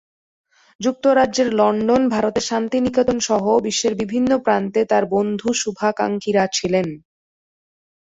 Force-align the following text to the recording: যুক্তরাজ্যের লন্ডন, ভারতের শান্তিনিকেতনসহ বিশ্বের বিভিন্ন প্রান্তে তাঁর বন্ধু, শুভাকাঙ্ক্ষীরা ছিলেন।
যুক্তরাজ্যের 0.79 1.49
লন্ডন, 1.53 2.01
ভারতের 2.09 2.45
শান্তিনিকেতনসহ 2.47 3.43
বিশ্বের 3.59 3.93
বিভিন্ন 3.95 4.31
প্রান্তে 4.37 4.81
তাঁর 4.85 5.03
বন্ধু, 5.15 5.47
শুভাকাঙ্ক্ষীরা 5.53 6.43
ছিলেন। 6.53 6.87